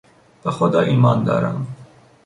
به 0.43 0.51
خدا 0.51 0.79
ایمان 0.81 1.23
دارم. 1.23 1.67